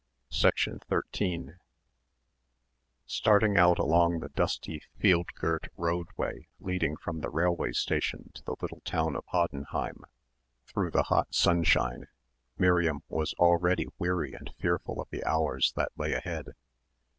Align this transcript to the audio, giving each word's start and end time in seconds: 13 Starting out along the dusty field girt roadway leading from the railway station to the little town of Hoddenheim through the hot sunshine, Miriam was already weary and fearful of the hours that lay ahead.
13 0.31 1.57
Starting 3.05 3.55
out 3.55 3.77
along 3.77 4.17
the 4.19 4.29
dusty 4.29 4.81
field 4.97 5.27
girt 5.35 5.67
roadway 5.77 6.47
leading 6.59 6.97
from 6.97 7.19
the 7.19 7.29
railway 7.29 7.71
station 7.71 8.31
to 8.33 8.41
the 8.45 8.55
little 8.61 8.79
town 8.83 9.15
of 9.15 9.23
Hoddenheim 9.27 10.03
through 10.65 10.89
the 10.89 11.03
hot 11.03 11.35
sunshine, 11.35 12.07
Miriam 12.57 13.03
was 13.09 13.35
already 13.35 13.85
weary 13.99 14.33
and 14.33 14.49
fearful 14.57 14.99
of 14.99 15.07
the 15.11 15.23
hours 15.23 15.71
that 15.75 15.91
lay 15.95 16.13
ahead. 16.13 16.53